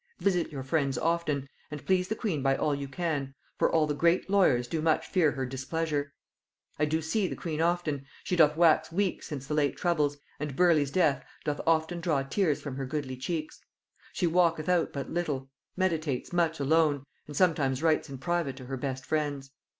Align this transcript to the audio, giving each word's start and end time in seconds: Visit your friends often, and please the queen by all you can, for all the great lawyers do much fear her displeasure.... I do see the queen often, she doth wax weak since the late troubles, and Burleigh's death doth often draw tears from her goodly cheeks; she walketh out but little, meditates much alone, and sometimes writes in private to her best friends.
Visit 0.17 0.51
your 0.51 0.63
friends 0.63 0.97
often, 0.97 1.47
and 1.69 1.85
please 1.85 2.07
the 2.07 2.15
queen 2.15 2.41
by 2.41 2.55
all 2.57 2.73
you 2.73 2.87
can, 2.87 3.35
for 3.59 3.71
all 3.71 3.85
the 3.85 3.93
great 3.93 4.27
lawyers 4.31 4.67
do 4.67 4.81
much 4.81 5.05
fear 5.05 5.33
her 5.33 5.45
displeasure.... 5.45 6.11
I 6.79 6.85
do 6.85 7.03
see 7.03 7.27
the 7.27 7.35
queen 7.35 7.61
often, 7.61 8.07
she 8.23 8.35
doth 8.35 8.57
wax 8.57 8.91
weak 8.91 9.21
since 9.21 9.45
the 9.45 9.53
late 9.53 9.77
troubles, 9.77 10.17
and 10.39 10.55
Burleigh's 10.55 10.89
death 10.89 11.23
doth 11.45 11.61
often 11.67 12.01
draw 12.01 12.23
tears 12.23 12.59
from 12.63 12.77
her 12.77 12.85
goodly 12.87 13.15
cheeks; 13.15 13.61
she 14.11 14.25
walketh 14.25 14.67
out 14.69 14.91
but 14.91 15.11
little, 15.11 15.51
meditates 15.77 16.33
much 16.33 16.59
alone, 16.59 17.03
and 17.27 17.37
sometimes 17.37 17.83
writes 17.83 18.09
in 18.09 18.17
private 18.17 18.55
to 18.57 18.65
her 18.65 18.77
best 18.77 19.05
friends. 19.05 19.51